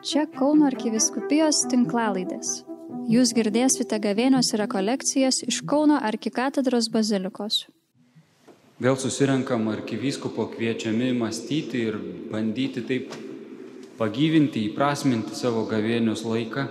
Čia 0.00 0.22
Kauno 0.32 0.64
arkiviskupijos 0.64 1.58
tinklalaidės. 1.68 2.62
Jūs 3.12 3.34
girdėsite 3.36 3.98
gavėnios 4.00 4.48
rekolekcijas 4.56 5.42
iš 5.44 5.58
Kauno 5.68 5.98
arkikatedros 6.00 6.86
bazilikos. 6.88 7.66
Vėl 8.80 8.96
susirenkam 8.96 9.68
arkivyskupo 9.68 10.46
kviečiami 10.54 11.10
mąstyti 11.18 11.82
ir 11.90 11.98
bandyti 12.32 12.80
taip 12.88 13.12
pagyvinti, 13.98 14.62
įprasminti 14.70 15.36
savo 15.36 15.66
gavėnios 15.68 16.24
laiką. 16.24 16.64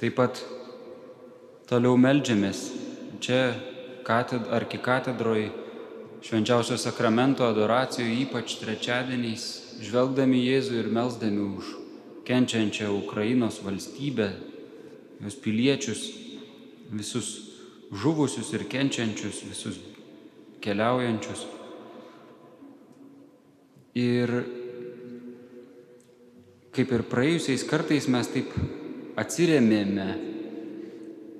Taip 0.00 0.16
pat 0.16 0.40
toliau 1.68 2.00
melžiamės 2.00 2.62
čia 3.20 3.42
kated, 4.08 4.48
arkikatedroje 4.48 5.52
švenčiausio 6.24 6.80
sakramento 6.80 7.44
adoracijoje, 7.44 8.22
ypač 8.24 8.56
trečiadieniais, 8.64 9.46
žvelgdami 9.84 10.40
Jėzų 10.48 10.80
ir 10.80 10.90
melzdami 10.96 11.44
už 11.60 11.76
kenčiančią 12.30 12.92
Ukrainos 12.94 13.58
valstybę, 13.66 14.30
jos 15.20 15.36
piliečius, 15.42 16.06
visus 16.94 17.28
žuvusius 17.90 18.52
ir 18.54 18.68
kenčiančius, 18.70 19.42
visus 19.50 19.80
keliaujančius. 20.62 21.46
Ir 23.98 24.30
kaip 26.70 26.92
ir 26.94 27.06
praėjusiais 27.10 27.66
kartais 27.66 28.06
mes 28.06 28.30
taip 28.30 28.54
atsiremėme, 29.18 30.06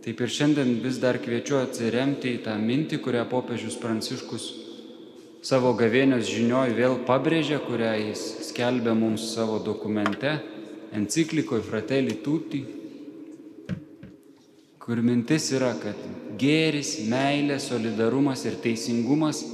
taip 0.02 0.24
ir 0.26 0.32
šiandien 0.34 0.80
vis 0.82 0.98
dar 0.98 1.20
kviečiu 1.22 1.60
atsiremti 1.60 2.34
į 2.34 2.42
tą 2.48 2.56
mintį, 2.58 2.98
kurią 3.04 3.28
popiežius 3.30 3.78
Pranciškus 3.78 4.48
savo 5.46 5.72
gavėnios 5.78 6.26
žinioj 6.28 6.74
vėl 6.76 6.98
pabrėžė, 7.06 7.60
kurią 7.64 7.94
jis 8.10 8.24
skelbė 8.50 8.92
mums 8.98 9.30
savo 9.32 9.60
dokumente, 9.62 10.34
enciklikoje 10.92 11.62
Fratelli 11.62 12.16
Tutti, 12.22 12.60
kur 14.80 15.02
mintis 15.04 15.50
yra, 15.54 15.70
kad 15.78 15.96
gėris, 16.40 16.96
meilė, 17.06 17.60
solidarumas 17.62 18.42
ir 18.48 18.56
teisingumas 18.62 19.44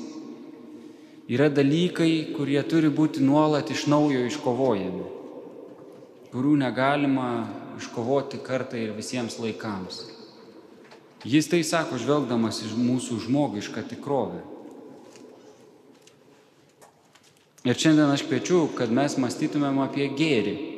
yra 1.28 1.50
dalykai, 1.50 2.32
kurie 2.36 2.62
turi 2.64 2.88
būti 2.88 3.24
nuolat 3.24 3.70
iš 3.74 3.86
naujo 3.90 4.22
iškovojami, 4.28 5.06
kurių 6.32 6.54
negalima 6.62 7.30
iškovoti 7.76 8.40
kartą 8.46 8.78
ir 8.80 8.94
visiems 8.96 9.40
laikams. 9.42 10.04
Jis 11.26 11.48
tai 11.50 11.64
sako, 11.66 11.98
žvelgdamas 11.98 12.62
iš 12.62 12.76
mūsų 12.78 13.18
žmogišką 13.24 13.82
tikrovę. 13.90 14.44
Ir 17.66 17.74
šiandien 17.74 18.12
aš 18.14 18.22
kviečiu, 18.28 18.68
kad 18.78 18.92
mes 18.94 19.16
mąstytumėm 19.18 19.80
apie 19.82 20.06
gėrį. 20.14 20.75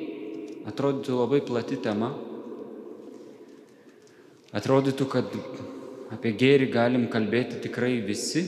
Atrodytų 0.66 1.18
labai 1.20 1.40
plati 1.46 1.78
tema. 1.82 2.10
Atrodytų, 4.56 5.06
kad 5.12 5.36
apie 6.14 6.32
gėrį 6.40 6.70
galim 6.72 7.06
kalbėti 7.12 7.60
tikrai 7.62 7.98
visi, 8.02 8.46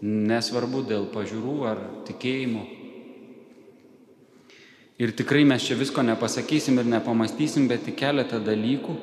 nesvarbu 0.00 0.84
dėl 0.86 1.08
pažiūrų 1.12 1.56
ar 1.66 1.82
tikėjimo. 2.08 2.64
Ir 4.96 5.12
tikrai 5.12 5.42
mes 5.44 5.66
čia 5.66 5.76
visko 5.76 6.00
nepasakysim 6.06 6.78
ir 6.80 6.88
nepamastysim, 6.88 7.66
bet 7.68 7.84
tik 7.84 7.98
keletą 8.00 8.40
dalykų 8.40 8.96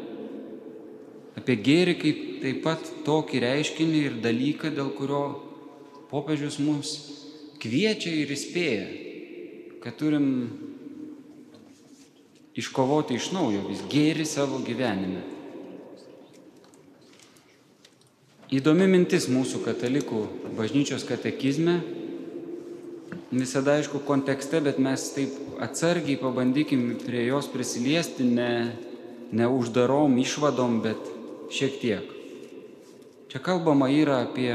apie 1.39 1.57
gėrį 1.65 1.95
kaip 1.99 2.21
taip 2.43 2.61
pat 2.63 2.91
tokį 3.05 3.41
reiškinį 3.43 4.01
ir 4.07 4.19
dalyką, 4.23 4.71
dėl 4.75 4.91
kurio 4.97 5.23
popiežius 6.11 6.59
mus 6.61 6.93
kviečia 7.63 8.11
ir 8.21 8.31
įspėja, 8.35 8.85
kad 9.83 9.97
turim 9.99 10.27
iškovoti 12.55 13.17
iš 13.17 13.31
naujo 13.33 13.65
vis 13.67 13.81
gėri 13.89 14.25
savo 14.29 14.59
gyvenime. 14.65 15.23
Įdomi 18.53 18.85
mintis 18.85 19.25
mūsų 19.31 19.63
katalikų 19.65 20.19
bažnyčios 20.53 21.07
katekizme, 21.09 21.79
visada 23.33 23.79
aišku 23.79 24.03
kontekste, 24.05 24.61
bet 24.61 24.77
mes 24.77 25.07
taip 25.15 25.33
atsargiai 25.63 26.19
pabandykim 26.21 26.99
prie 27.01 27.25
jos 27.25 27.47
prisiliesti, 27.49 28.27
ne, 28.27 28.75
ne 29.33 29.49
uždarom 29.49 30.19
išvadom, 30.21 30.81
bet 30.85 31.09
šiek 31.53 31.79
tiek. 31.81 32.11
Čia 33.33 33.41
kalbama 33.41 33.89
yra 33.89 34.21
apie 34.27 34.53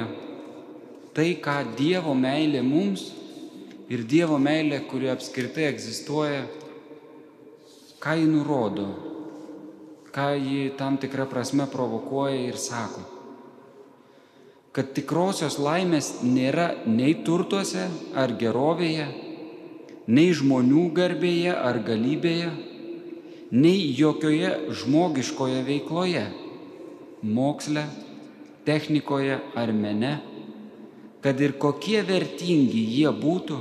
tai, 1.17 1.33
ką 1.43 1.75
Dievo 1.75 2.15
meilė 2.15 2.63
mums 2.63 3.09
ir 3.91 4.07
Dievo 4.07 4.39
meilė, 4.39 4.85
kuri 4.87 5.11
apskritai 5.11 5.67
egzistuoja, 5.73 6.45
ką 7.99 8.15
ji 8.15 8.27
nurodo, 8.31 8.87
ką 10.15 10.29
ji 10.39 10.71
tam 10.79 10.99
tikrą 11.03 11.27
prasme 11.27 11.67
provokuoja 11.67 12.39
ir 12.47 12.59
sako. 12.59 13.03
Kad 14.73 14.93
tikrosios 14.95 15.59
laimės 15.59 16.21
nėra 16.23 16.69
nei 16.87 17.17
turtuose 17.27 17.89
ar 18.15 18.37
gerovėje, 18.39 19.09
nei 20.07 20.31
žmonių 20.31 20.85
garbėje 20.95 21.57
ar 21.57 21.81
galybėje, 21.83 22.53
nei 23.51 23.91
jokioje 23.99 24.55
žmogiškoje 24.79 25.65
veikloje 25.67 26.25
moksle, 27.23 27.83
technikoje 28.65 29.41
ar 29.59 29.73
mene, 29.75 30.19
kad 31.25 31.41
ir 31.41 31.59
kokie 31.59 32.05
vertingi 32.07 32.85
jie 32.95 33.11
būtų, 33.11 33.59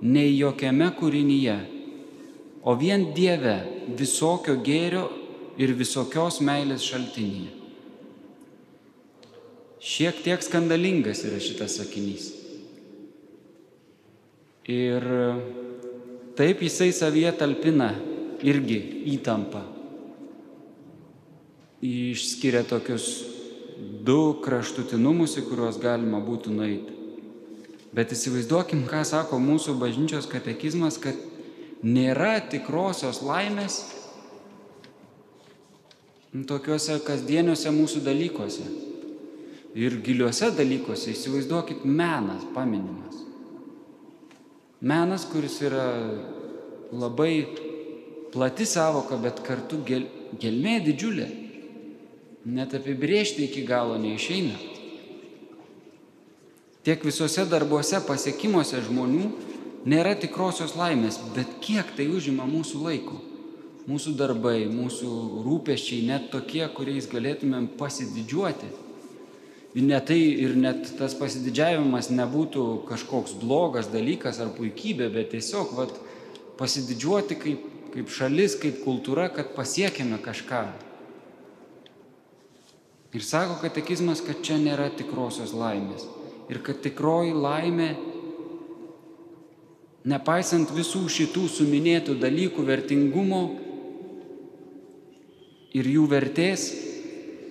nei 0.00 0.32
jokiame 0.32 0.94
kūrinyje, 0.96 1.56
o 2.66 2.74
vien 2.74 3.12
Dieve 3.14 3.54
visokio 3.98 4.56
gėrio 4.66 5.04
ir 5.62 5.72
visokios 5.78 6.40
meilės 6.44 6.82
šaltinyje. 6.84 7.52
Šiek 9.86 10.18
tiek 10.24 10.42
skandalingas 10.42 11.22
yra 11.28 11.38
šitas 11.38 11.78
sakinys. 11.78 12.32
Ir 14.66 15.06
taip 16.34 16.66
jisai 16.66 16.90
savyje 16.90 17.30
talpina 17.38 17.92
irgi 18.42 18.80
įtampą 19.14 19.62
išskiria 21.86 22.64
tokius 22.66 23.06
du 24.06 24.36
kraštutinumus, 24.44 25.36
į 25.40 25.46
kuriuos 25.50 25.78
galima 25.82 26.20
būtų 26.24 26.52
nueiti. 26.54 26.94
Bet 27.96 28.12
įsivaizduokim, 28.12 28.84
ką 28.88 29.02
sako 29.08 29.38
mūsų 29.40 29.76
bažnyčios 29.80 30.28
katekizmas, 30.28 30.98
kad 31.00 31.16
nėra 31.86 32.40
tikrosios 32.50 33.22
laimės 33.22 33.78
tokiuose 36.46 36.98
kasdieniuose 37.06 37.70
mūsų 37.72 38.02
dalykuose. 38.04 38.66
Ir 39.76 39.98
giliuose 40.04 40.50
dalykuose 40.56 41.12
įsivaizduokit 41.12 41.84
menas 41.84 42.44
paminimas. 42.54 43.22
Menas, 44.80 45.24
kuris 45.28 45.58
yra 45.64 45.86
labai 46.92 47.46
plati 48.32 48.66
savoka, 48.68 49.16
bet 49.20 49.40
kartu 49.44 49.80
gel, 49.88 50.06
gelmė 50.40 50.78
didžiulė 50.84 51.28
net 52.46 52.74
apibriežti 52.78 53.48
iki 53.48 53.64
galo 53.66 53.96
neišeina. 53.98 54.54
Tiek 56.86 57.02
visuose 57.02 57.42
darbuose, 57.50 57.98
pasiekimuose 58.06 58.78
žmonių 58.86 59.30
nėra 59.88 60.16
tikrosios 60.18 60.76
laimės, 60.78 61.18
bet 61.36 61.58
kiek 61.64 61.94
tai 61.96 62.08
užima 62.12 62.46
mūsų 62.50 62.82
laiko. 62.82 63.20
Mūsų 63.86 64.16
darbai, 64.18 64.64
mūsų 64.66 65.08
rūpeščiai, 65.46 66.06
net 66.08 66.32
tokie, 66.32 66.64
kuriais 66.74 67.06
galėtumėm 67.06 67.68
pasididžiuoti. 67.78 68.72
Ir 69.76 69.84
net 69.86 70.08
tai 70.08 70.18
ir 70.18 70.56
net 70.58 70.88
tas 70.98 71.14
pasididžiavimas 71.14 72.10
nebūtų 72.10 72.64
kažkoks 72.88 73.36
blogas 73.38 73.86
dalykas 73.92 74.40
ar 74.42 74.50
puikybė, 74.56 75.06
bet 75.14 75.30
tiesiog 75.36 75.76
vat, 75.78 75.94
pasididžiuoti 76.58 77.38
kaip, 77.38 77.70
kaip 77.94 78.10
šalis, 78.10 78.58
kaip 78.58 78.82
kultūra, 78.82 79.28
kad 79.30 79.54
pasiekėme 79.54 80.18
kažką, 80.24 80.64
Ir 83.16 83.22
sako 83.24 83.54
katekizmas, 83.62 84.20
kad 84.20 84.42
čia 84.44 84.58
nėra 84.60 84.90
tikrosios 84.92 85.54
laimės. 85.56 86.02
Ir 86.52 86.58
kad 86.66 86.82
tikroji 86.84 87.32
laimė, 87.32 87.94
nepaisant 90.06 90.70
visų 90.74 91.06
šitų 91.10 91.46
suminėtų 91.50 92.14
dalykų 92.22 92.64
vertingumo 92.66 93.42
ir 95.76 95.88
jų 95.90 96.06
vertės, 96.10 96.68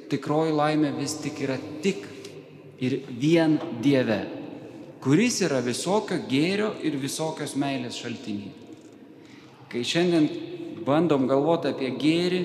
tikroji 0.10 0.56
laimė 0.56 0.94
vis 0.96 1.18
tik 1.20 1.42
yra 1.44 1.58
tik 1.84 2.06
ir 2.80 3.02
vien 3.10 3.58
Dieve, 3.84 4.22
kuris 5.04 5.42
yra 5.46 5.60
visokio 5.66 6.22
gėrio 6.30 6.72
ir 6.86 6.96
visokios 7.02 7.58
meilės 7.60 8.00
šaltiniai. 8.00 8.54
Kai 9.70 9.84
šiandien 9.84 10.30
bandom 10.88 11.28
galvoti 11.28 11.74
apie 11.74 11.92
gėrį, 12.00 12.42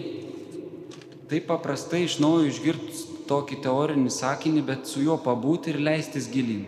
taip 1.30 1.46
paprastai 1.46 2.02
iš 2.08 2.18
naujo 2.18 2.48
išgirst 2.50 3.06
tokį 3.30 3.60
teorinį 3.62 4.10
sakinį, 4.10 4.66
bet 4.66 4.90
su 4.90 5.04
juo 5.04 5.20
pabūti 5.22 5.70
ir 5.70 5.78
leistis 5.86 6.26
gilin. 6.32 6.64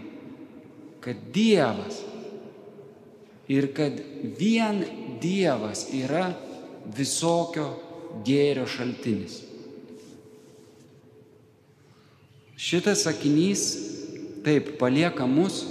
Kad 1.03 1.19
Dievas 1.35 1.99
ir 3.49 3.73
kad 3.75 3.99
vien 4.39 4.85
Dievas 5.23 5.87
yra 5.95 6.33
visokio 6.97 7.69
gėrio 8.27 8.67
šaltinis. 8.67 9.39
Šitas 12.59 13.05
sakinys 13.07 13.63
taip 14.43 14.77
palieka 14.79 15.27
mus, 15.27 15.63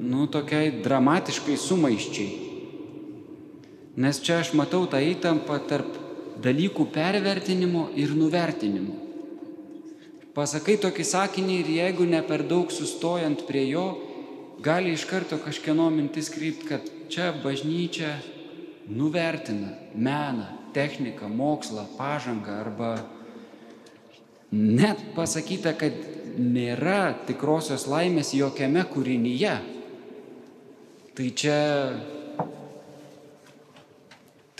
nu, 0.00 0.26
tokiai 0.30 0.72
dramatiškai 0.82 1.56
sumaiščiai. 1.58 2.30
Nes 4.00 4.20
čia 4.22 4.40
aš 4.40 4.54
matau 4.58 4.86
tą 4.90 5.00
įtampą 5.02 5.58
tarp 5.70 5.98
dalykų 6.40 6.86
pervertinimo 6.94 7.88
ir 7.98 8.14
nuvertinimo. 8.16 8.96
Pasakai 10.34 10.78
tokį 10.80 11.04
sakinį 11.04 11.56
ir 11.60 11.70
jeigu 11.74 12.06
ne 12.08 12.22
per 12.26 12.46
daug 12.48 12.70
sustojant 12.72 13.42
prie 13.48 13.66
jo, 13.68 13.86
gali 14.62 14.92
iš 14.92 15.04
karto 15.04 15.38
kažkieno 15.38 15.90
mintis 15.90 16.28
krypti, 16.30 16.66
kad 16.66 16.80
čia 17.08 17.32
bažnyčia 17.44 18.18
nuvertina 18.88 19.74
meną, 19.94 20.46
techniką, 20.74 21.28
mokslą, 21.28 21.86
pažangą 21.98 22.60
arba 22.60 22.90
net 24.52 25.00
pasakyta, 25.16 25.72
kad 25.78 25.94
nėra 26.38 27.14
tikrosios 27.26 27.86
laimės 27.90 28.34
jokiame 28.34 28.84
kūrinyje. 28.90 29.56
Tai 31.16 31.26
čia 31.36 31.58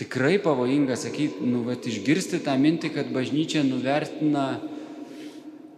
tikrai 0.01 0.37
pavojinga 0.41 0.97
sakyti, 0.99 1.45
nu, 1.47 1.63
bet 1.67 1.87
išgirsti 1.87 2.41
tą 2.43 2.57
mintį, 2.59 2.91
kad 2.95 3.11
bažnyčia 3.13 3.63
nuvertina 3.67 4.59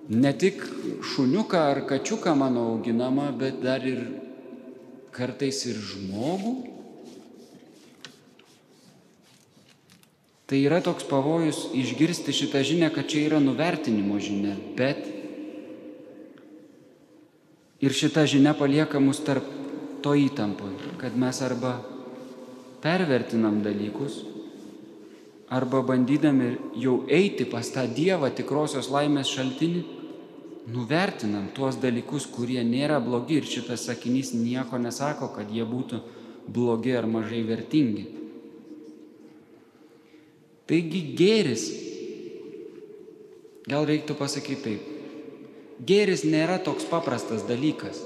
ne 0.10 0.34
tik 0.34 0.64
šuniuką 1.14 1.60
ar 1.72 1.86
kačiuką 1.88 2.36
mano 2.36 2.68
auginamą, 2.74 3.32
bet 3.38 3.62
dar 3.64 3.86
ir 3.88 4.04
kartais 5.12 5.64
ir 5.70 5.78
žmogų. 5.80 6.54
Tai 10.50 10.60
yra 10.60 10.82
toks 10.84 11.08
pavojus 11.08 11.70
išgirsti 11.74 12.36
šitą 12.36 12.62
žinią, 12.68 12.92
kad 12.94 13.08
čia 13.08 13.24
yra 13.30 13.40
nuvertinimo 13.40 14.20
žinia, 14.20 14.58
bet 14.78 15.00
ir 17.80 17.96
šita 17.96 18.28
žinia 18.28 18.54
palieka 18.54 19.00
mus 19.00 19.24
tarp 19.24 19.48
to 20.04 20.14
įtampoj, 20.20 20.76
kad 21.00 21.16
mes 21.16 21.40
arba 21.42 21.78
pervertinam 22.84 23.62
dalykus, 23.64 24.20
arba 25.54 25.84
bandydami 25.86 26.56
jau 26.82 27.04
eiti 27.08 27.46
pas 27.46 27.68
tą 27.70 27.86
Dievą 27.86 28.32
tikrosios 28.34 28.90
laimės 28.90 29.30
šaltinį, 29.36 29.84
nuvertinam 30.74 31.50
tuos 31.54 31.78
dalykus, 31.78 32.26
kurie 32.26 32.64
nėra 32.66 32.98
blogi 33.04 33.38
ir 33.38 33.48
šitas 33.48 33.86
sakinys 33.90 34.34
nieko 34.34 34.80
nesako, 34.82 35.30
kad 35.36 35.52
jie 35.54 35.66
būtų 35.68 36.00
blogi 36.48 36.96
ar 36.98 37.06
mažai 37.06 37.44
vertingi. 37.46 38.06
Taigi 40.66 41.02
gėris, 41.20 41.68
gal 43.68 43.86
reiktų 43.86 44.16
pasakyti 44.18 44.64
taip, 44.64 44.88
gėris 45.86 46.24
nėra 46.26 46.58
toks 46.64 46.88
paprastas 46.90 47.44
dalykas. 47.46 48.00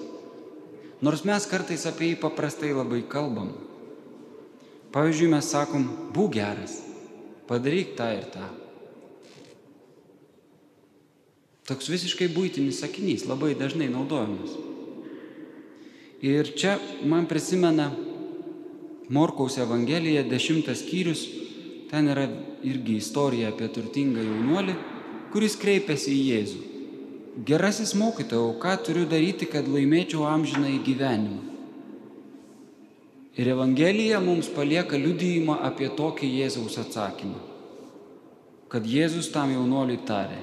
Nors 1.05 1.21
mes 1.29 1.45
kartais 1.45 1.85
apie 1.85 2.11
jį 2.11 2.19
paprastai 2.25 2.73
labai 2.73 3.03
kalbam. 3.07 3.53
Pavyzdžiui, 4.91 5.29
mes 5.29 5.45
sakom, 5.53 5.83
būk 6.15 6.33
geras, 6.39 6.79
padaryk 7.47 7.95
tą 7.97 8.09
ir 8.15 8.27
tą. 8.33 8.47
Toks 11.67 11.89
visiškai 11.91 12.29
būtinis 12.31 12.79
sakinys, 12.79 13.25
labai 13.27 13.51
dažnai 13.59 13.89
naudojamas. 13.91 14.53
Ir 16.23 16.53
čia 16.55 16.77
man 17.03 17.27
prisimena 17.27 17.89
Morkaus 19.11 19.57
Evangelija, 19.59 20.23
dešimtas 20.23 20.81
skyrius, 20.85 21.25
ten 21.91 22.07
yra 22.11 22.25
irgi 22.67 22.97
istorija 23.01 23.51
apie 23.51 23.67
turtingą 23.71 24.23
jaunuolį, 24.23 24.77
kuris 25.31 25.59
kreipiasi 25.59 26.15
į 26.15 26.23
Jėzų. 26.31 26.63
Gerasis 27.47 27.93
mokytojau, 27.99 28.55
ką 28.63 28.73
turiu 28.87 29.05
daryti, 29.07 29.45
kad 29.51 29.67
laimėčiau 29.69 30.25
amžiną 30.25 30.71
į 30.73 30.81
gyvenimą? 30.87 31.56
Ir 33.37 33.51
Evangelija 33.53 34.17
mums 34.19 34.49
palieka 34.49 34.97
liudyjimą 34.97 35.59
apie 35.67 35.91
tokį 35.93 36.29
Jėzaus 36.39 36.79
atsakymą. 36.81 37.37
Kad 38.67 38.87
Jėzus 38.89 39.29
tam 39.31 39.53
jaunuoliui 39.53 39.99
tarė, 40.07 40.39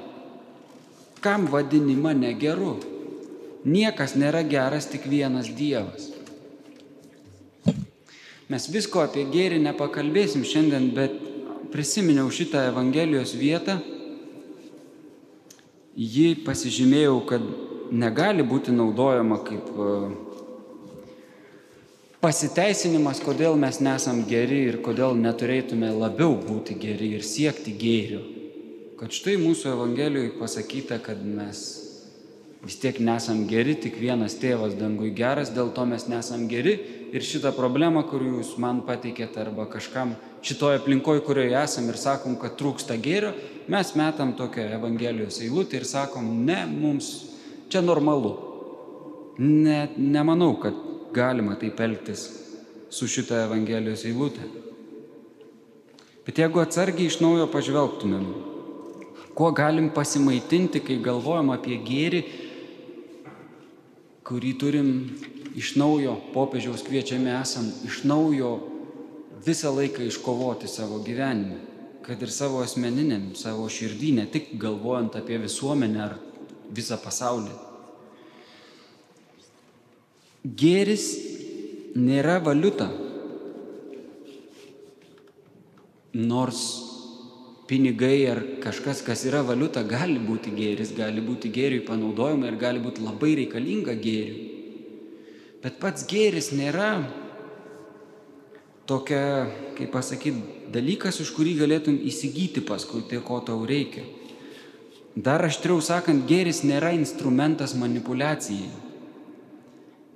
kam 1.20 1.48
vadini 1.50 1.96
mane 1.98 2.30
geru? 2.38 2.76
Niekas 3.64 4.14
nėra 4.20 4.44
geras, 4.46 4.86
tik 4.92 5.08
vienas 5.08 5.48
Dievas. 5.58 6.10
Mes 8.52 8.68
visko 8.68 9.00
apie 9.00 9.24
gėrį 9.32 9.58
nepakalbėsim 9.64 10.44
šiandien, 10.46 10.90
bet 10.94 11.16
prisiminiau 11.72 12.28
šitą 12.30 12.66
Evangelijos 12.68 13.32
vietą, 13.40 13.78
jį 15.96 16.44
pasižymėjau, 16.46 17.16
kad 17.26 17.46
negali 17.90 18.44
būti 18.46 18.74
naudojama 18.76 19.40
kaip 19.46 19.72
e, 19.72 19.88
pasiteisinimas, 22.24 23.18
kodėl 23.20 23.58
mes 23.60 23.82
nesam 23.84 24.22
geri 24.24 24.62
ir 24.70 24.78
kodėl 24.84 25.12
neturėtume 25.20 25.90
labiau 25.92 26.38
būti 26.40 26.76
geri 26.80 27.10
ir 27.18 27.24
siekti 27.26 27.74
gėrio. 27.76 28.22
Kad 28.96 29.12
štai 29.12 29.34
mūsų 29.42 29.74
Evangelijoje 29.74 30.30
pasakyta, 30.38 30.96
kad 31.04 31.20
mes 31.20 31.60
vis 32.64 32.78
tiek 32.80 32.96
nesam 33.04 33.42
geri, 33.50 33.74
tik 33.76 33.98
vienas 34.00 34.38
tėvas 34.40 34.72
dangui 34.78 35.10
geras, 35.12 35.50
dėl 35.52 35.68
to 35.76 35.84
mes 35.90 36.06
nesam 36.08 36.46
geri 36.48 36.78
ir 37.12 37.26
šitą 37.28 37.52
problemą, 37.58 38.06
kur 38.08 38.24
jūs 38.24 38.54
man 38.62 38.80
pateikėte 38.88 39.42
arba 39.42 39.68
kažkam 39.68 40.14
šitoje 40.44 40.80
aplinkoje, 40.80 41.26
kurioje 41.28 41.52
esam 41.60 41.92
ir 41.92 42.00
sakom, 42.00 42.38
kad 42.40 42.56
trūksta 42.56 42.96
gėrio, 43.04 43.34
mes 43.68 43.92
metam 44.00 44.32
tokią 44.38 44.70
Evangelijos 44.78 45.42
eilutę 45.44 45.82
ir 45.82 45.84
sakom, 45.84 46.32
ne, 46.48 46.62
mums 46.72 47.12
čia 47.68 47.84
normalu. 47.84 48.32
Ne, 49.36 49.90
nemanau, 49.98 50.54
kad 50.62 50.93
galima 51.14 51.56
taip 51.60 51.80
elgtis 51.80 52.26
su 52.90 53.08
šitą 53.08 53.44
Evangelijos 53.46 54.04
eilutę. 54.04 54.44
Bet 56.26 56.38
jeigu 56.40 56.62
atsargiai 56.62 57.10
iš 57.10 57.18
naujo 57.20 57.46
pažvelgtumėm, 57.52 58.26
kuo 59.36 59.50
galim 59.52 59.90
pasimaitinti, 59.94 60.80
kai 60.80 61.00
galvojam 61.02 61.50
apie 61.52 61.76
gėrį, 61.84 62.22
kurį 64.24 64.52
turim 64.60 64.88
iš 65.58 65.74
naujo 65.76 66.14
popiežiaus 66.32 66.86
kviečiami 66.86 67.34
esam 67.34 67.68
iš 67.84 68.02
naujo 68.08 68.54
visą 69.44 69.74
laiką 69.74 70.06
iškovoti 70.08 70.70
savo 70.70 71.02
gyvenime, 71.04 71.60
kad 72.06 72.22
ir 72.22 72.32
savo 72.32 72.62
asmeniniam, 72.64 73.32
savo 73.36 73.68
širdį, 73.68 74.14
ne 74.18 74.26
tik 74.32 74.54
galvojant 74.60 75.18
apie 75.20 75.38
visuomenę 75.42 76.02
ar 76.06 76.16
visą 76.72 76.96
pasaulį. 77.00 77.52
Gėris 80.44 81.06
nėra 81.96 82.36
valiuta, 82.44 82.90
nors 86.12 86.60
pinigai 87.66 88.26
ar 88.28 88.42
kažkas, 88.60 89.00
kas 89.06 89.24
yra 89.24 89.40
valiuta, 89.40 89.80
gali 89.88 90.18
būti 90.20 90.52
gėris, 90.52 90.92
gali 90.92 91.24
būti 91.24 91.48
gėriui 91.48 91.86
panaudojama 91.88 92.50
ir 92.50 92.58
gali 92.60 92.82
būti 92.84 93.00
labai 93.00 93.32
reikalinga 93.40 93.96
gėriui. 93.96 94.50
Bet 95.64 95.80
pats 95.80 96.04
gėris 96.04 96.52
nėra 96.52 96.90
tokia, 98.84 99.48
kaip 99.78 99.94
pasakyti, 99.96 100.68
dalykas, 100.74 101.22
už 101.24 101.32
kurį 101.38 101.56
galėtum 101.62 101.96
įsigyti 101.96 102.60
paskui 102.68 103.00
tai, 103.08 103.24
ko 103.24 103.40
tau 103.40 103.64
reikia. 103.64 104.04
Dar 105.16 105.40
aštriau 105.46 105.80
sakant, 105.80 106.26
gėris 106.28 106.60
nėra 106.68 106.92
instrumentas 106.92 107.72
manipulacijai. 107.80 108.68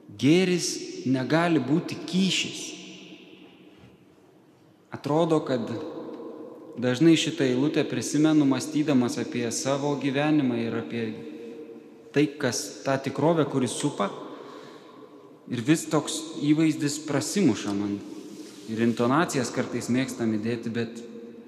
Gėris 0.08 0.68
negali 1.06 1.60
būti 1.60 1.98
kyšis. 2.08 2.62
Atrodo, 4.94 5.42
kad 5.44 5.68
dažnai 6.80 7.18
šitą 7.20 7.44
eilutę 7.44 7.84
prisimenu 7.84 8.46
mąstydamas 8.48 9.18
apie 9.20 9.44
savo 9.52 9.92
gyvenimą 10.00 10.56
ir 10.62 10.78
apie 10.80 11.02
tai, 12.14 12.24
kas 12.40 12.80
tą 12.86 12.96
tikrovę, 13.04 13.44
kuris 13.50 13.76
supa 13.76 14.08
Ir 15.48 15.62
vis 15.64 15.86
toks 15.88 16.18
įvaizdis 16.44 16.98
prasimuša 17.08 17.72
man. 17.72 17.96
Ir 18.68 18.82
intonacijas 18.84 19.48
kartais 19.54 19.88
mėgstam 19.88 20.34
įdėti, 20.36 20.72
bet 20.72 20.98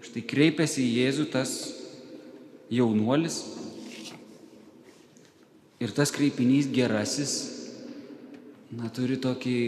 štai 0.07 0.23
kreipiasi 0.25 0.81
į 0.87 0.93
Jėzų 1.03 1.27
tas 1.35 1.53
jaunuolis. 2.73 3.43
Ir 5.85 5.93
tas 5.97 6.13
kreipinys 6.17 6.69
gerasis, 6.73 7.35
na, 8.77 8.91
turi 8.95 9.19
tokį 9.21 9.59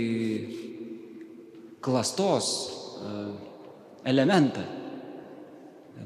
klastos 1.82 2.52
elementą. 4.04 4.64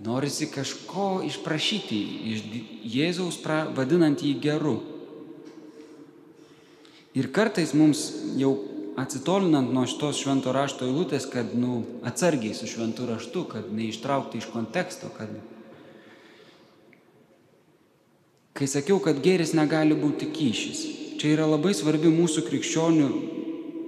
Norisi 0.06 0.48
kažko 0.52 1.22
išprašyti 1.26 1.98
iš 2.32 2.44
Jėzaus, 2.86 3.40
vadinant 3.76 4.20
jį 4.22 4.34
geru. 4.42 4.76
Ir 7.16 7.30
kartais 7.32 7.72
mums 7.74 8.10
jau 8.36 8.52
atsitolinant 9.00 9.72
nuo 9.72 9.86
šitos 9.88 10.20
švento 10.20 10.52
rašto 10.52 10.88
eilutės, 10.88 11.28
kad, 11.32 11.54
nu, 11.56 11.82
atsargiai 12.06 12.56
su 12.56 12.68
šventu 12.68 13.08
raštu, 13.08 13.44
kad 13.50 13.72
neištraukti 13.72 14.40
iš 14.40 14.50
konteksto, 14.52 15.10
kad... 15.16 15.32
Kai 18.56 18.68
sakiau, 18.68 19.00
kad 19.04 19.20
gėris 19.20 19.52
negali 19.56 19.96
būti 19.96 20.30
kyšis, 20.32 20.84
čia 21.20 21.34
yra 21.36 21.46
labai 21.48 21.74
svarbi 21.76 22.10
mūsų 22.12 22.46
krikščionių 22.46 23.10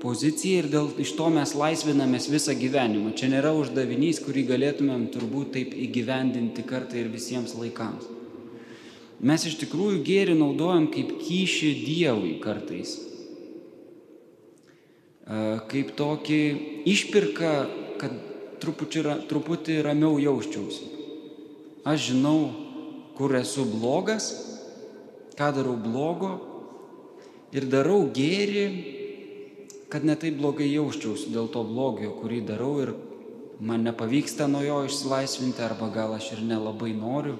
pozicija 0.02 0.62
ir 0.62 0.68
dėl 0.72 0.90
iš 1.02 1.14
to 1.18 1.28
mes 1.34 1.54
laisvinamės 1.58 2.28
visą 2.30 2.54
gyvenimą. 2.58 3.14
Čia 3.18 3.30
nėra 3.32 3.52
uždavinys, 3.58 4.22
kurį 4.24 4.46
galėtumėm 4.52 5.08
turbūt 5.14 5.52
taip 5.56 5.74
įgyvendinti 5.74 6.64
kartą 6.66 7.00
ir 7.00 7.10
visiems 7.12 7.56
laikams. 7.58 8.06
Mes 9.18 9.44
iš 9.50 9.58
tikrųjų 9.64 10.02
gėrį 10.06 10.36
naudojam 10.38 10.86
kaip 10.94 11.16
kyšį 11.24 11.72
Dievui 11.82 12.36
kartais. 12.42 12.94
Kaip 15.68 15.90
tokį 15.98 16.42
išpirką, 16.88 17.54
kad 17.98 18.14
truputį, 18.62 19.02
truputį 19.28 19.80
ramiau 19.84 20.20
jausčiausi. 20.22 20.94
Aš 21.88 22.12
žinau, 22.12 22.38
kur 23.18 23.34
esu 23.34 23.66
blogas, 23.66 24.30
ką 25.34 25.50
darau 25.56 25.74
blogo 25.78 26.47
ir 27.56 27.68
darau 27.72 28.04
gėrį 28.14 28.96
kad 29.88 30.04
netaip 30.04 30.36
blogai 30.36 30.68
jausčiausi 30.68 31.32
dėl 31.32 31.48
to 31.52 31.64
blogio, 31.64 32.12
kurį 32.20 32.42
darau 32.50 32.74
ir 32.82 32.92
man 33.64 33.86
nepavyksta 33.88 34.46
nuo 34.50 34.60
jo 34.62 34.82
išsilaisvinti 34.86 35.64
arba 35.64 35.88
gal 35.94 36.14
aš 36.16 36.34
ir 36.36 36.44
nelabai 36.44 36.92
noriu. 36.96 37.38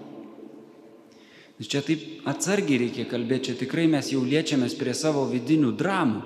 Čia 1.58 1.82
taip 1.82 2.28
atsargiai 2.30 2.78
reikia 2.84 3.04
kalbėti, 3.10 3.50
čia 3.50 3.60
tikrai 3.64 3.88
mes 3.90 4.12
jau 4.12 4.22
liečiamės 4.22 4.76
prie 4.78 4.94
savo 4.94 5.24
vidinių 5.26 5.72
dramų, 5.76 6.20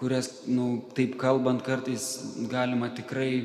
kurias, 0.00 0.30
na, 0.48 0.56
nu, 0.56 0.68
taip 0.96 1.18
kalbant, 1.20 1.60
kartais 1.62 2.06
galima 2.48 2.88
tikrai, 2.96 3.44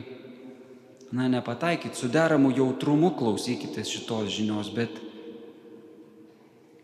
na, 1.11 1.27
nepataikyti, 1.27 1.99
su 1.99 2.07
deramu 2.09 2.53
jautrumu 2.55 3.11
klausykitės 3.19 3.91
šitos 3.91 4.31
žinios, 4.37 4.71
bet, 4.71 4.95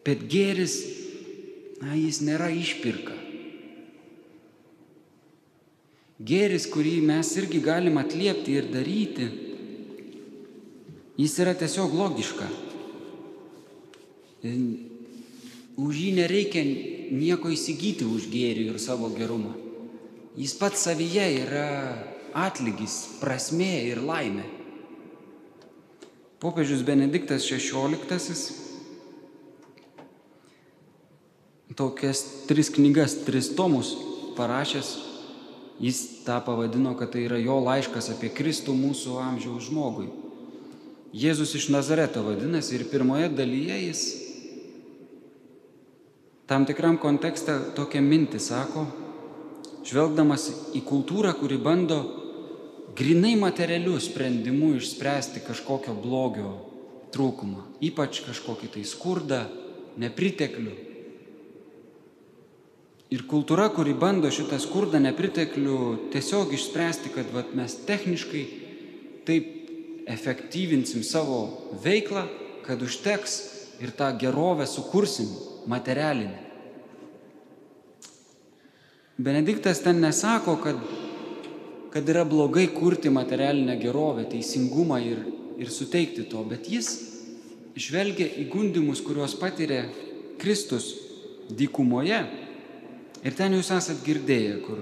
bet 0.04 0.28
gėris, 0.28 0.76
na, 1.86 1.94
jis 1.94 2.22
nėra 2.26 2.50
išpirka. 2.50 3.14
Gėris, 6.26 6.66
kurį 6.72 6.96
mes 7.06 7.30
irgi 7.38 7.60
galim 7.62 8.00
atliepti 8.02 8.56
ir 8.58 8.70
daryti, 8.72 9.28
jis 11.20 11.36
yra 11.44 11.54
tiesiog 11.60 11.94
logiška. 11.94 12.48
Už 15.76 16.02
jį 16.02 16.12
nereikia 16.22 16.64
nieko 17.12 17.52
įsigyti 17.54 18.08
už 18.08 18.30
gėrį 18.32 18.70
ir 18.72 18.82
savo 18.82 19.12
gerumą. 19.14 19.54
Jis 20.40 20.56
pats 20.58 20.88
savyje 20.88 21.26
yra 21.44 21.68
atlygis, 22.36 23.20
prasmė 23.22 23.74
ir 23.92 24.02
laimė. 24.04 24.48
Popiežius 26.42 26.84
Benediktas 26.88 27.46
XVI 27.48 28.65
tokias 31.76 32.24
tris 32.50 32.72
knygas, 32.74 33.20
tris 33.28 33.52
tomus 33.56 33.94
parašęs 34.38 34.96
Jis 35.80 36.24
tą 36.24 36.40
pavadino, 36.42 36.96
kad 36.96 37.12
tai 37.12 37.26
yra 37.28 37.38
jo 37.38 37.58
laiškas 37.60 38.14
apie 38.14 38.30
Kristų 38.32 38.72
mūsų 38.80 39.18
amžiaus 39.20 39.68
žmogui. 39.68 40.08
Jėzus 41.16 41.52
iš 41.60 41.68
Nazareto 41.72 42.24
vadinasi 42.24 42.78
ir 42.78 42.86
pirmoje 42.92 43.28
dalyje 43.32 43.80
jis 43.88 44.04
tam 46.48 46.64
tikram 46.68 47.00
kontekste 47.02 47.56
tokią 47.76 48.04
mintį 48.06 48.40
sako, 48.40 48.86
žvelgdamas 49.88 50.48
į 50.78 50.84
kultūrą, 50.88 51.34
kuri 51.40 51.58
bando 51.60 52.00
grinai 52.96 53.34
materialių 53.40 53.98
sprendimų 54.00 54.76
išspręsti 54.80 55.44
kažkokio 55.44 55.96
blogio 56.00 56.54
trūkumą, 57.16 57.68
ypač 57.84 58.22
kažkokį 58.28 58.72
tai 58.78 58.88
skurdą, 58.88 59.44
nepriteklių. 60.00 60.95
Ir 63.14 63.28
kultūra, 63.30 63.68
kuri 63.70 63.94
bando 63.94 64.32
šitą 64.34 64.58
skurdą 64.58 64.98
nepriteklių 65.04 66.10
tiesiog 66.14 66.54
išspręsti, 66.58 67.12
kad 67.14 67.30
vat, 67.36 67.52
mes 67.54 67.76
techniškai 67.86 68.46
taip 69.28 69.52
efektyvinsim 70.10 71.04
savo 71.06 71.44
veiklą, 71.84 72.26
kad 72.66 72.82
užteks 72.82 73.36
ir 73.84 73.94
tą 73.94 74.10
gerovę 74.18 74.66
sukursim 74.66 75.30
materialinę. 75.70 76.42
Benediktas 79.18 79.84
ten 79.86 80.02
nesako, 80.02 80.58
kad, 80.64 80.80
kad 81.94 82.10
yra 82.10 82.26
blogai 82.26 82.66
kurti 82.74 83.10
materialinę 83.14 83.78
gerovę, 83.80 84.26
teisingumą 84.34 84.98
ir, 85.06 85.22
ir 85.62 85.70
suteikti 85.72 86.26
to, 86.32 86.42
bet 86.50 86.68
jis 86.74 86.90
žvelgia 87.78 88.28
į 88.42 88.50
gundimus, 88.50 89.04
kuriuos 89.06 89.38
patiria 89.40 89.86
Kristus 90.42 90.90
dykumoje 91.54 92.20
Ir 93.26 93.34
ten 93.34 93.56
jūs 93.58 93.72
esat 93.74 94.04
girdėję, 94.06 94.58
kur 94.62 94.82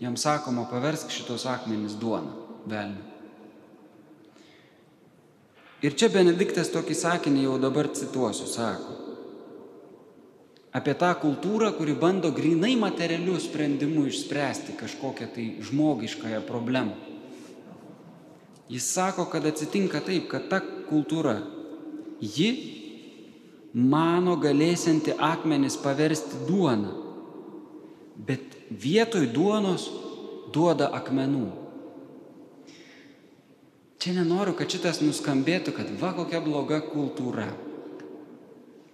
jam 0.00 0.14
sakoma, 0.14 0.68
paversk 0.70 1.10
šitos 1.10 1.48
akmenys 1.50 1.96
duona, 1.98 2.30
velnių. 2.70 3.08
Ir 5.80 5.96
čia 5.96 6.10
Benediktas 6.12 6.70
tokį 6.70 6.94
sakinį 6.94 7.46
jau 7.46 7.56
dabar 7.58 7.88
cituosiu, 7.96 8.46
sako. 8.46 8.98
Apie 10.76 10.92
tą 10.94 11.08
kultūrą, 11.18 11.72
kuri 11.74 11.96
bando 11.98 12.30
grinai 12.30 12.76
materialių 12.78 13.38
sprendimų 13.42 14.04
išspręsti 14.12 14.76
kažkokią 14.78 15.30
tai 15.34 15.46
žmogiškąją 15.66 16.44
problemą. 16.46 16.94
Jis 18.70 18.86
sako, 18.94 19.24
kad 19.32 19.48
atsitinka 19.50 19.98
taip, 20.06 20.28
kad 20.30 20.46
ta 20.52 20.60
kultūra, 20.62 21.40
ji 22.22 22.52
mano 23.74 24.36
galėsianti 24.38 25.16
akmenis 25.18 25.80
paversti 25.80 26.44
duoną 26.46 26.99
bet 28.26 28.56
vietoj 28.70 29.26
duonos 29.32 29.88
duoda 30.54 30.90
akmenų. 30.98 31.48
Čia 34.00 34.14
nenoriu, 34.16 34.54
kad 34.56 34.72
šitas 34.72 35.02
nuskambėtų, 35.04 35.74
kad 35.76 35.90
va 36.00 36.14
kokia 36.16 36.40
bloga 36.40 36.80
kultūra. 36.86 37.50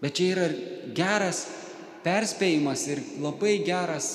Bet 0.02 0.18
čia 0.18 0.32
yra 0.34 0.48
geras 0.96 1.44
perspėjimas 2.06 2.82
ir 2.90 3.02
labai 3.22 3.60
geras, 3.66 4.10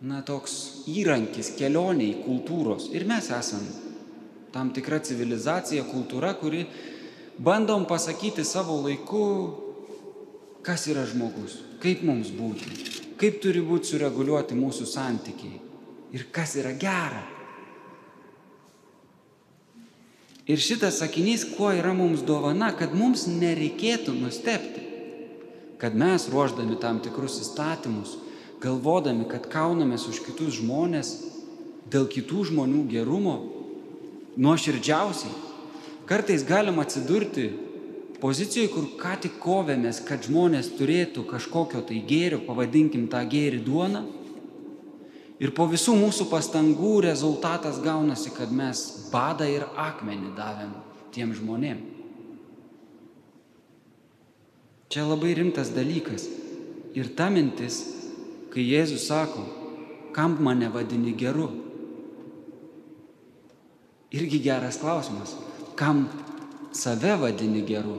na, 0.00 0.22
toks 0.24 0.86
įrankis 0.88 1.52
kelioniai 1.58 2.22
kultūros. 2.24 2.88
Ir 2.96 3.04
mes 3.08 3.28
esam 3.36 3.64
tam 4.50 4.72
tikra 4.74 4.98
civilizacija, 5.04 5.84
kultūra, 5.88 6.32
kuri 6.40 6.64
bandom 7.38 7.84
pasakyti 7.88 8.44
savo 8.48 8.80
laiku, 8.82 9.26
kas 10.66 10.88
yra 10.90 11.04
žmogus, 11.08 11.60
kaip 11.82 12.04
mums 12.06 12.30
būti? 12.34 12.70
Kaip 13.20 13.40
turi 13.42 13.60
būti 13.64 13.92
sureguliuoti 13.92 14.56
mūsų 14.56 14.86
santykiai? 14.88 15.60
Ir 16.16 16.26
kas 16.34 16.56
yra 16.60 16.72
gera. 16.78 17.22
Ir 20.50 20.58
šitas 20.58 20.98
sakinys, 20.98 21.44
kuo 21.54 21.70
yra 21.76 21.92
mums 21.94 22.24
dovana, 22.26 22.72
kad 22.74 22.94
mums 22.96 23.26
nereikėtų 23.30 24.16
nustepti, 24.16 24.82
kad 25.78 25.94
mes 25.94 26.26
ruoždami 26.32 26.78
tam 26.80 26.98
tikrus 27.04 27.38
įstatymus, 27.44 28.16
galvodami, 28.60 29.28
kad 29.30 29.46
kaunamės 29.52 30.08
už 30.10 30.24
kitus 30.26 30.58
žmonės, 30.58 31.12
dėl 31.92 32.08
kitų 32.10 32.48
žmonių 32.50 32.82
gerumo, 32.90 33.36
nuoširdžiausiai, 34.40 35.30
kartais 36.10 36.42
galim 36.46 36.80
atsidurti 36.82 37.50
pozicijoj, 38.20 38.68
kur 38.72 38.88
ką 39.00 39.16
tik 39.24 39.38
kovėmės, 39.42 40.02
kad 40.06 40.24
žmonės 40.26 40.72
turėtų 40.78 41.24
kažkokio 41.30 41.82
tai 41.88 42.00
gėrio, 42.06 42.40
pavadinkim 42.46 43.08
tą 43.12 43.22
gėrį 43.28 43.62
duoną. 43.66 44.04
Ir 45.40 45.54
po 45.56 45.64
visų 45.70 45.94
mūsų 45.96 46.26
pastangų 46.28 46.98
rezultatas 47.06 47.80
gaunasi, 47.80 48.32
kad 48.36 48.52
mes 48.52 48.82
badą 49.12 49.48
ir 49.48 49.64
akmenį 49.72 50.34
davėm 50.36 50.74
tiem 51.14 51.32
žmonėm. 51.36 51.80
Čia 54.90 55.06
labai 55.06 55.32
rimtas 55.38 55.70
dalykas. 55.72 56.26
Ir 56.98 57.12
ta 57.14 57.28
mintis, 57.30 57.78
kai 58.50 58.64
Jėzus 58.66 59.06
sako, 59.06 59.44
kam 60.12 60.34
mane 60.42 60.66
vadini 60.74 61.14
geru? 61.14 61.46
Irgi 64.10 64.40
geras 64.42 64.80
klausimas. 64.82 65.36
Kam 65.78 66.08
save 66.72 67.16
vadini 67.20 67.62
geru. 67.66 67.98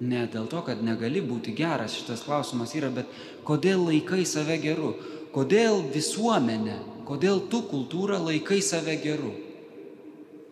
Ne 0.00 0.26
dėl 0.30 0.46
to, 0.50 0.62
kad 0.62 0.82
negali 0.84 1.20
būti 1.24 1.52
geras, 1.58 1.96
šitas 1.98 2.22
klausimas 2.22 2.74
yra, 2.78 2.90
bet 2.94 3.10
kodėl 3.46 3.82
laikai 3.88 4.22
save 4.28 4.58
geru? 4.62 4.92
Kodėl 5.34 5.82
visuomenė, 5.92 6.78
kodėl 7.08 7.42
tu 7.50 7.64
kultūra 7.66 8.20
laikai 8.22 8.60
save 8.62 8.94
geru? 9.02 9.32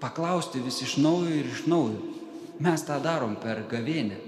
Paklausti 0.03 0.61
vis 0.61 0.83
iš 0.85 0.97
naujo 1.01 1.31
ir 1.31 1.47
iš 1.49 1.65
naujo. 1.71 2.03
Mes 2.61 2.83
tą 2.85 2.99
darom 3.05 3.37
per 3.41 3.63
gavėnę. 3.71 4.19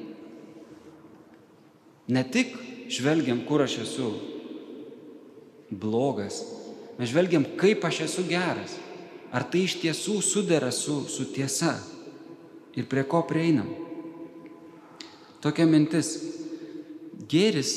Ne 2.09 2.23
tik 2.25 2.55
žvelgiam, 2.93 3.43
kur 3.45 3.67
aš 3.67 3.83
esu 3.85 4.13
blogas. 5.69 6.41
Mes 6.97 7.11
žvelgiam, 7.11 7.45
kaip 7.61 7.85
aš 7.85 8.05
esu 8.07 8.25
geras. 8.29 8.79
Ar 9.29 9.45
tai 9.45 9.67
iš 9.67 9.77
tiesų 9.83 10.23
sudera 10.25 10.71
su, 10.73 11.03
su 11.11 11.27
tiesa 11.35 11.77
ir 12.79 12.87
prie 12.87 13.05
ko 13.11 13.25
prieinam. 13.27 13.69
Tokia 15.43 15.67
mintis. 15.71 16.15
Gėris, 17.29 17.75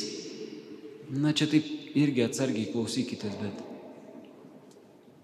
na 1.12 1.34
čia 1.36 1.50
taip 1.52 1.66
irgi 1.98 2.24
atsargiai 2.24 2.70
klausykitės, 2.72 3.34
bet 3.42 3.66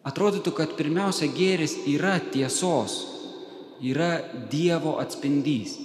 atrodytų, 0.07 0.51
kad 0.55 0.73
pirmiausia 0.79 1.29
gėris 1.31 1.77
yra 1.87 2.17
tiesos, 2.33 2.97
yra 3.83 4.17
Dievo 4.51 4.97
atspindys. 5.01 5.77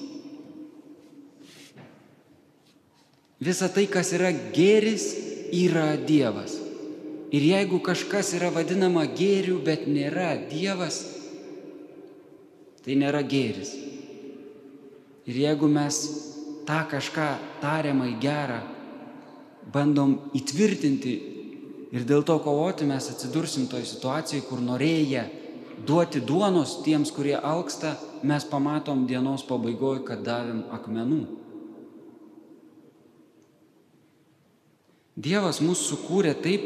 Visa 3.42 3.68
tai, 3.74 3.88
kas 3.90 4.12
yra 4.14 4.30
gėris, 4.54 5.06
yra 5.54 5.92
Dievas. 5.98 6.54
Ir 7.32 7.46
jeigu 7.48 7.80
kažkas 7.82 8.34
yra 8.36 8.52
vadinama 8.54 9.06
gėriu, 9.08 9.56
bet 9.64 9.88
nėra 9.90 10.36
Dievas, 10.50 11.00
tai 12.82 12.96
nėra 12.98 13.22
gėris. 13.22 13.72
Ir 15.28 15.38
jeigu 15.44 15.68
mes 15.70 15.98
tą 16.66 16.80
kažką 16.90 17.28
tariamai 17.62 18.16
gerą 18.22 18.60
bandom 19.72 20.16
įtvirtinti 20.34 21.12
ir 21.94 22.06
dėl 22.08 22.24
to 22.26 22.38
kovoti, 22.42 22.88
mes 22.88 23.06
atsidursim 23.12 23.68
toj 23.70 23.84
situacijai, 23.86 24.42
kur 24.48 24.62
norėję 24.64 25.28
duoti 25.86 26.22
duonos 26.22 26.80
tiems, 26.86 27.12
kurie 27.14 27.36
alksta, 27.36 27.94
mes 28.22 28.44
pamatom 28.48 29.06
dienos 29.06 29.44
pabaigoje, 29.46 30.02
kad 30.06 30.22
davėm 30.26 30.64
akmenų. 30.74 31.22
Dievas 35.22 35.60
mūsų 35.60 35.88
sukūrė 35.92 36.32
taip, 36.40 36.62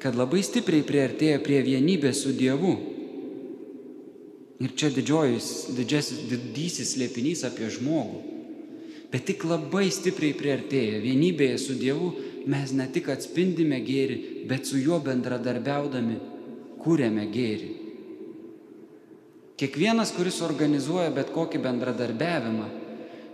kad 0.00 0.14
labai 0.16 0.42
stipriai 0.44 0.84
priartėja 0.86 1.40
prie 1.42 1.62
vienybės 1.66 2.22
su 2.22 2.34
Dievu. 2.36 2.76
Ir 4.62 4.74
čia 4.78 4.90
didžiasis, 4.94 6.20
didysis 6.30 6.94
slėpinys 6.94 7.42
apie 7.46 7.70
žmogų. 7.74 8.20
Bet 9.10 9.26
tik 9.30 9.44
labai 9.46 9.88
stipriai 9.94 10.34
priartėja 10.34 11.00
vienybėje 11.02 11.58
su 11.62 11.74
Dievu 11.78 12.12
mes 12.50 12.72
ne 12.74 12.86
tik 12.90 13.08
atspindime 13.14 13.80
gėrį, 13.86 14.16
bet 14.50 14.66
su 14.66 14.78
juo 14.78 14.98
bendradarbiaudami 15.02 16.16
kūrėme 16.82 17.26
gėrį. 17.32 17.70
Kiekvienas, 19.58 20.10
kuris 20.16 20.40
organizuoja 20.42 21.12
bet 21.14 21.30
kokį 21.34 21.60
bendradarbiavimą, 21.62 22.66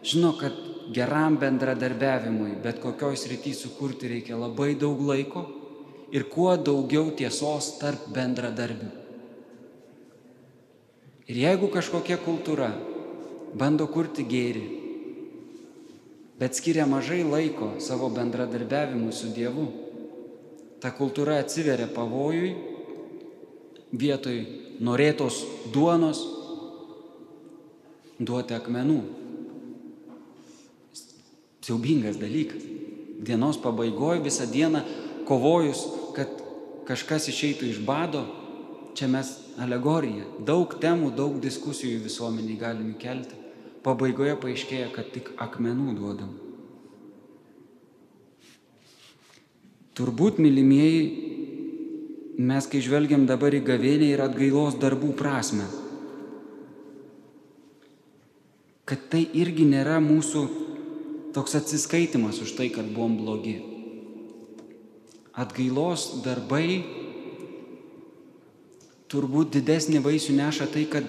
žino, 0.05 0.35
kad 0.37 0.57
geram 0.93 1.39
bendradarbiavimui 1.41 2.59
bet 2.65 2.81
kokioj 2.83 3.17
srity 3.17 3.55
sukurti 3.57 4.11
reikia 4.11 4.37
labai 4.37 4.75
daug 4.79 5.01
laiko 5.01 5.47
ir 6.13 6.27
kuo 6.29 6.57
daugiau 6.57 7.13
tiesos 7.17 7.77
tarp 7.81 8.09
bendradarbių. 8.15 9.00
Ir 11.31 11.37
jeigu 11.39 11.69
kažkokia 11.71 12.17
kultūra 12.19 12.73
bando 13.55 13.87
kurti 13.87 14.25
gėrį, 14.27 14.65
bet 16.41 16.59
skiria 16.59 16.89
mažai 16.91 17.21
laiko 17.23 17.77
savo 17.79 18.09
bendradarbiavimui 18.11 19.15
su 19.15 19.31
Dievu, 19.37 19.69
ta 20.83 20.91
kultūra 20.97 21.39
atsiveria 21.39 21.87
pavojui, 21.95 22.51
vietoj 23.95 24.41
norėtos 24.83 25.39
duonos 25.71 26.25
duoti 28.19 28.57
akmenų. 28.57 28.99
Siaubingas 31.61 32.19
dalykas. 32.19 32.67
Dienos 33.21 33.61
pabaigoje 33.61 34.25
visą 34.25 34.49
dieną 34.51 34.81
kovojus 35.29 35.85
kad 36.17 36.31
kažkas 36.89 37.29
išeitų 37.31 37.69
iš 37.71 37.83
bado, 37.87 38.25
čia 38.95 39.09
mes 39.11 39.33
alegorija. 39.61 40.27
Daug 40.47 40.75
temų, 40.83 41.13
daug 41.17 41.41
diskusijų 41.43 42.03
visuomeniai 42.05 42.59
galime 42.61 42.95
kelti. 43.01 43.39
Pabaigoje 43.85 44.37
paaiškėja, 44.43 44.91
kad 44.93 45.09
tik 45.15 45.33
akmenų 45.41 45.95
duodam. 45.97 46.33
Turbūt, 49.97 50.39
mylimieji, 50.41 51.03
mes 52.41 52.69
kai 52.71 52.81
žvelgiam 52.85 53.27
dabar 53.29 53.53
į 53.57 53.63
gavėnį 53.67 54.13
ir 54.15 54.23
atgailos 54.25 54.79
darbų 54.81 55.13
prasme, 55.19 55.67
kad 58.89 59.03
tai 59.13 59.27
irgi 59.37 59.67
nėra 59.69 59.99
mūsų 60.03 60.45
toks 61.37 61.57
atsiskaitimas 61.59 62.41
už 62.43 62.57
tai, 62.59 62.71
kad 62.75 62.89
buvom 62.91 63.19
blogi. 63.21 63.59
Atgailos 65.37 66.23
darbai 66.25 67.00
turbūt 69.11 69.55
didesnį 69.57 70.03
vaisių 70.05 70.37
neša 70.39 70.69
tai, 70.75 70.87
kad 70.91 71.07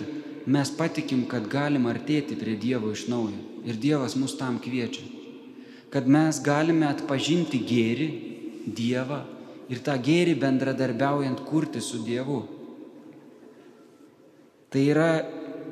mes 0.49 0.71
patikim, 0.77 1.25
kad 1.29 1.47
galim 1.49 1.87
artėti 1.89 2.37
prie 2.39 2.55
Dievo 2.59 2.93
iš 2.95 3.07
naujo. 3.11 3.37
Ir 3.65 3.77
Dievas 3.77 4.17
mus 4.17 4.33
tam 4.39 4.57
kviečia. 4.61 5.05
Kad 5.93 6.07
mes 6.09 6.39
galime 6.41 6.87
atpažinti 6.89 7.61
gėrį, 7.67 8.09
Dievą 8.65 9.21
ir 9.69 9.81
tą 9.85 9.97
gėrį 10.01 10.35
bendradarbiaujant 10.41 11.43
kurti 11.45 11.81
su 11.81 12.01
Dievu. 12.05 12.41
Tai 14.71 14.81
yra 14.81 15.11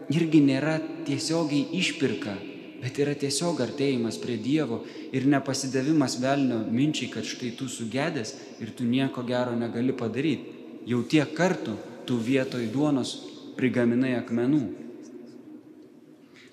irgi 0.09 0.41
nėra 0.43 0.77
tiesiogiai 1.07 1.79
išpirka 1.79 2.35
bet 2.79 2.99
yra 3.01 3.13
tiesiog 3.19 3.59
artėjimas 3.63 4.17
prie 4.21 4.37
Dievo 4.39 4.81
ir 5.15 5.27
nepasidavimas 5.27 6.17
velnio 6.23 6.61
minčiai, 6.71 7.11
kad 7.11 7.27
štai 7.27 7.51
tu 7.59 7.67
sugedęs 7.67 8.35
ir 8.63 8.71
tu 8.75 8.87
nieko 8.87 9.23
gero 9.27 9.55
negali 9.57 9.95
padaryti. 9.95 10.55
Jau 10.87 11.01
tiek 11.03 11.33
kartų 11.35 11.75
tu 12.09 12.17
vietoj 12.17 12.65
duonos 12.73 13.13
prigaminai 13.53 14.15
akmenų. 14.17 14.63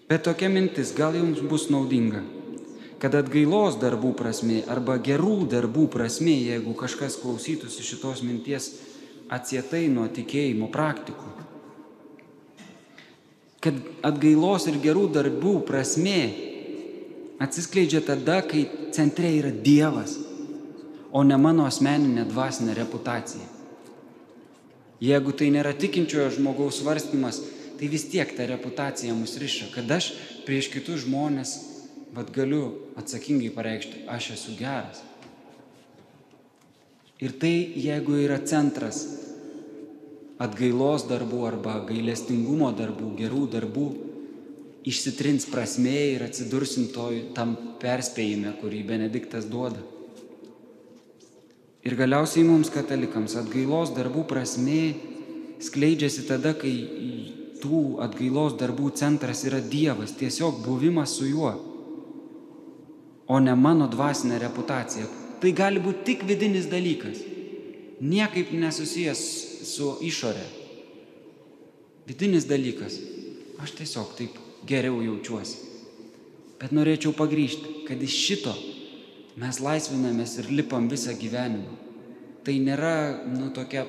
Bet 0.07 0.27
tokia 0.29 0.51
mintis 0.53 0.93
gal 0.95 1.17
jums 1.17 1.41
bus 1.49 1.71
naudinga, 1.73 2.21
kad 3.01 3.17
atgailos 3.17 3.79
darbų 3.81 4.13
prasme 4.19 4.61
arba 4.71 4.99
gerų 5.01 5.47
darbų 5.51 5.87
prasme, 5.97 6.37
jeigu 6.51 6.77
kažkas 6.77 7.17
klausytųsi 7.23 7.87
šitos 7.89 8.21
minties 8.27 8.69
atsietai 9.33 9.87
nuo 9.91 10.05
tikėjimo 10.13 10.69
praktikų, 10.75 11.33
kad 13.65 13.81
atgailos 14.07 14.69
ir 14.71 14.79
gerų 14.85 15.09
darbų 15.17 15.57
prasme 15.67 16.21
atsiskleidžia 17.43 18.05
tada, 18.05 18.43
kai 18.47 18.69
centre 18.95 19.33
yra 19.41 19.51
Dievas, 19.51 20.21
o 21.11 21.25
ne 21.25 21.41
mano 21.41 21.65
asmeninė 21.67 22.29
dvasinė 22.29 22.77
reputacija. 22.77 23.56
Jeigu 25.03 25.35
tai 25.37 25.51
nėra 25.53 25.75
tikinčiojo 25.77 26.31
žmogaus 26.39 26.81
svarstymas, 26.81 27.43
tai 27.77 27.89
vis 27.93 28.07
tiek 28.09 28.31
ta 28.37 28.47
reputacija 28.49 29.15
mus 29.15 29.37
riša, 29.41 29.69
kad 29.75 29.91
aš 29.93 30.13
prieš 30.47 30.71
kitus 30.73 31.05
žmonės 31.05 31.53
vad 32.17 32.33
galiu 32.33 32.71
atsakingai 32.97 33.51
pareikšti, 33.53 34.07
aš 34.09 34.31
esu 34.39 34.57
geras. 34.57 35.03
Ir 37.21 37.37
tai, 37.41 37.53
jeigu 37.77 38.17
yra 38.25 38.39
centras 38.45 39.03
atgailos 40.41 41.07
darbų 41.09 41.45
arba 41.49 41.79
gailestingumo 41.89 42.71
darbų, 42.77 43.13
gerų 43.21 43.45
darbų, 43.53 43.87
išsitrins 44.87 45.49
prasmė 45.51 45.97
ir 46.15 46.25
atsidursim 46.27 46.91
toj, 46.95 47.21
tam 47.37 47.57
perspėjime, 47.83 48.55
kurį 48.61 48.83
Benediktas 48.93 49.49
duoda. 49.51 49.81
Ir 51.87 51.95
galiausiai 51.95 52.43
mums 52.43 52.73
katalikams 52.75 53.37
atgailos 53.39 53.93
darbų 53.95 54.25
prasmė 54.27 54.81
skleidžiasi 55.63 56.25
tada, 56.27 56.51
kai 56.59 56.73
tų 57.63 58.01
atgailos 58.03 58.57
darbų 58.59 58.91
centras 58.99 59.45
yra 59.47 59.61
Dievas, 59.63 60.17
tiesiog 60.19 60.65
buvimas 60.65 61.15
su 61.17 61.29
juo, 61.31 61.53
o 63.27 63.39
ne 63.43 63.55
mano 63.55 63.87
dvasinė 63.91 64.41
reputacija. 64.43 65.07
Tai 65.41 65.53
gali 65.55 65.83
būti 65.83 66.05
tik 66.11 66.25
vidinis 66.27 66.67
dalykas, 66.73 67.21
niekaip 68.01 68.51
nesusijęs 68.57 69.23
su 69.71 69.95
išorė. 70.05 70.47
Vidinis 72.07 72.47
dalykas. 72.51 72.99
Aš 73.63 73.73
tiesiog 73.79 74.11
taip 74.19 74.35
geriau 74.69 74.99
jaučiuosi. 75.01 75.63
Bet 76.61 76.75
norėčiau 76.77 77.15
pagryžti, 77.17 77.87
kad 77.87 78.03
iš 78.03 78.17
šito 78.27 78.53
mes 79.41 79.61
laisvinamės 79.61 80.39
ir 80.41 80.51
lipam 80.53 80.89
visą 80.89 81.15
gyvenimą. 81.19 81.77
Tai 82.47 82.55
nėra, 82.63 82.97
nu, 83.29 83.51
tokia 83.55 83.85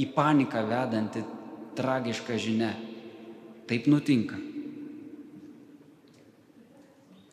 į 0.00 0.08
paniką 0.14 0.64
vedanti 0.68 1.22
tragiška 1.78 2.36
žinia. 2.40 2.72
Taip 3.70 3.86
nutinka. 3.88 4.38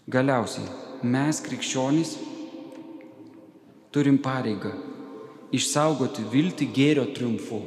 Galiausiai 0.07 1.03
mes 1.03 1.41
krikščionys 1.43 2.13
turim 3.91 4.21
pareigą 4.23 4.71
išsaugoti 5.57 6.23
viltį 6.31 6.67
gėrio 6.75 7.07
triumfu. 7.15 7.59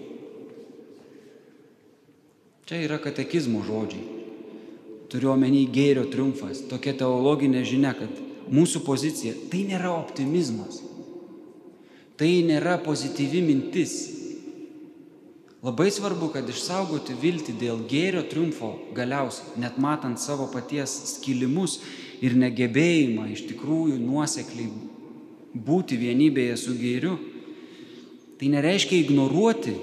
Čia 2.68 2.80
yra 2.86 3.00
katekizmo 3.02 3.64
žodžiai. 3.66 4.18
Turiu 5.10 5.32
omeny 5.32 5.64
gėrio 5.74 6.04
triumfas, 6.06 6.60
tokia 6.70 6.94
teologinė 6.94 7.64
žinia, 7.66 7.90
kad 7.98 8.12
mūsų 8.50 8.82
pozicija 8.86 9.34
tai 9.50 9.64
nėra 9.68 9.92
optimizmas. 9.94 10.80
Tai 12.20 12.30
nėra 12.44 12.76
pozityvi 12.84 13.40
mintis. 13.46 13.94
Labai 15.64 15.90
svarbu, 15.92 16.30
kad 16.32 16.48
išsaugoti 16.48 17.16
viltį 17.20 17.54
dėl 17.60 17.82
gėrio 17.88 18.22
triumfo 18.28 18.74
galiausiai, 18.96 19.58
net 19.60 19.76
matant 19.80 20.20
savo 20.20 20.46
paties 20.52 20.92
skilimus 21.14 21.78
ir 22.24 22.36
negebėjimą 22.36 23.26
iš 23.34 23.44
tikrųjų 23.50 23.98
nuosekliai 24.00 24.70
būti 25.52 25.98
vienybėje 26.00 26.56
su 26.60 26.76
gėriu, 26.80 27.16
tai 28.40 28.48
nereiškia 28.54 29.02
ignoruoti 29.02 29.74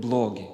blogį, 0.00 0.46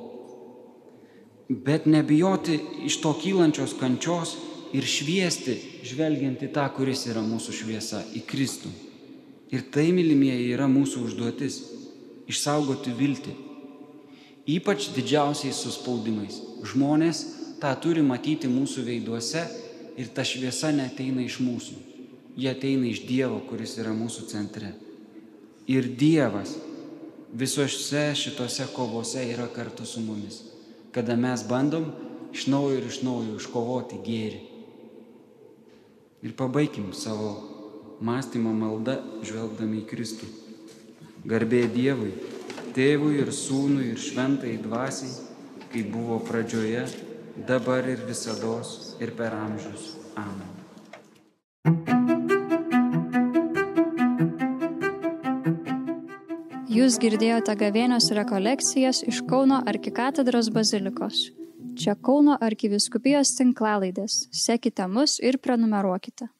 bet 1.50 1.86
nebijoti 1.90 2.60
iš 2.86 3.00
to 3.02 3.14
kylančios 3.18 3.74
kančios 3.80 4.36
ir 4.76 4.86
šviesti, 4.86 5.56
žvelgiant 5.86 6.42
į 6.42 6.52
tą, 6.54 6.66
kuris 6.76 7.06
yra 7.10 7.22
mūsų 7.24 7.54
šviesa, 7.62 8.02
į 8.16 8.24
Kristų. 8.28 8.70
Ir 9.54 9.66
tai, 9.70 9.88
mylimieji, 9.94 10.52
yra 10.54 10.66
mūsų 10.66 11.06
užduotis- 11.06 11.60
išsaugoti 12.32 12.94
viltį 12.98 13.46
ypač 14.46 14.90
didžiausiais 14.94 15.58
suspaudimais. 15.58 16.38
Žmonės 16.66 17.22
tą 17.60 17.72
turi 17.82 18.02
matyti 18.06 18.48
mūsų 18.50 18.86
veiduose 18.86 19.42
ir 19.98 20.10
ta 20.14 20.22
šviesa 20.22 20.70
neteina 20.74 21.24
iš 21.26 21.40
mūsų. 21.42 21.76
Jie 22.36 22.50
ateina 22.52 22.86
iš 22.86 23.02
Dievo, 23.08 23.40
kuris 23.48 23.76
yra 23.80 23.94
mūsų 23.96 24.26
centre. 24.30 24.74
Ir 25.66 25.88
Dievas 25.98 26.54
visose 27.34 28.12
šitose 28.14 28.68
kovose 28.74 29.24
yra 29.32 29.48
kartu 29.50 29.86
su 29.88 30.00
mumis, 30.04 30.42
kada 30.94 31.16
mes 31.18 31.42
bandom 31.48 31.88
iš 32.32 32.46
naujo 32.46 32.76
ir 32.78 32.86
iš 32.86 33.00
naujo 33.02 33.40
iškovoti 33.40 33.98
gėrį. 34.04 34.40
Ir 36.26 36.32
pabaigim 36.34 36.90
savo 36.90 37.28
mąstymo 38.02 38.50
maldą, 38.50 38.96
žvelgdami 39.22 39.84
į 39.84 39.86
Kristų. 39.86 40.26
Garbė 41.30 41.60
Dievui 41.70 42.10
tėvui 42.74 43.20
ir 43.22 43.30
sūnui 43.30 43.92
ir 43.92 44.00
šventai 44.02 44.56
dvasiai, 44.58 45.12
kaip 45.70 45.92
buvo 45.94 46.18
pradžioje, 46.26 46.82
dabar 47.46 47.86
ir 47.86 48.02
visada 48.10 48.58
ir 48.98 49.14
per 49.14 49.38
amžius. 49.38 49.94
Amen. 50.18 50.50
Jūs 56.76 56.98
girdėjote 57.06 57.54
gavėnios 57.56 58.10
rekolekcijas 58.18 59.06
iš 59.06 59.22
Kauno 59.30 59.62
arkikatedros 59.62 60.50
bazilikos. 60.50 61.28
Čia 61.76 61.92
Kauno 62.00 62.38
arkiviskupijos 62.40 63.34
tinklalaidės. 63.36 64.14
Sekite 64.32 64.86
mus 64.88 65.18
ir 65.20 65.36
prenumeruokite. 65.44 66.30